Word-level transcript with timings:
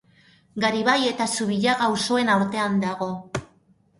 Garibai 0.63 0.95
eta 1.09 1.27
Zubillaga 1.33 1.89
auzoen 1.89 2.33
artean 2.37 2.79
dago. 2.87 3.11